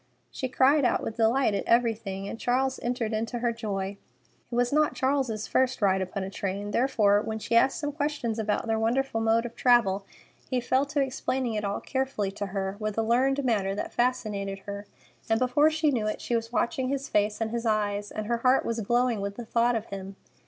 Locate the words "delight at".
1.17-1.63